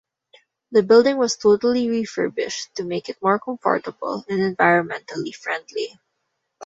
[0.71, 5.99] The building was totally refurbished to make it more comfortable and environmentally friendly.